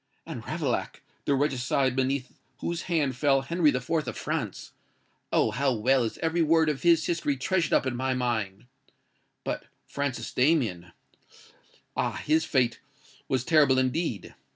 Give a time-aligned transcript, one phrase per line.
[0.25, 3.87] And Ravaillac—the regicide beneath whose hand fell Henry IV.
[4.07, 5.51] of France—oh!
[5.51, 8.65] how well is every word of his history treasured up in my mind.
[9.43, 12.13] But Francis Damien—ah!
[12.13, 12.79] his fate
[13.27, 14.33] was terrible indeed!